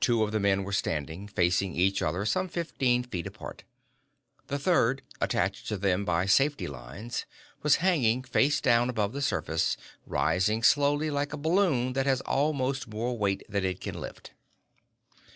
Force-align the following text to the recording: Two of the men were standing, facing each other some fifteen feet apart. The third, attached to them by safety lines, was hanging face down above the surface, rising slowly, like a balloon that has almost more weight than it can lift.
Two 0.00 0.24
of 0.24 0.32
the 0.32 0.40
men 0.40 0.64
were 0.64 0.72
standing, 0.72 1.28
facing 1.28 1.76
each 1.76 2.02
other 2.02 2.26
some 2.26 2.48
fifteen 2.48 3.04
feet 3.04 3.28
apart. 3.28 3.62
The 4.48 4.58
third, 4.58 5.00
attached 5.20 5.68
to 5.68 5.76
them 5.76 6.04
by 6.04 6.26
safety 6.26 6.66
lines, 6.66 7.24
was 7.62 7.76
hanging 7.76 8.24
face 8.24 8.60
down 8.60 8.90
above 8.90 9.12
the 9.12 9.22
surface, 9.22 9.76
rising 10.06 10.64
slowly, 10.64 11.08
like 11.08 11.32
a 11.32 11.36
balloon 11.36 11.92
that 11.92 12.06
has 12.06 12.20
almost 12.22 12.88
more 12.88 13.16
weight 13.16 13.44
than 13.48 13.64
it 13.64 13.80
can 13.80 14.00
lift. 14.00 14.32